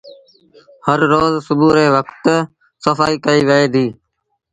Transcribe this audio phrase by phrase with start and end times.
[0.87, 2.23] هر روز سُوڀو ري وکت
[2.83, 3.91] سڦآئيٚ ڪئيٚ وئي ديٚ۔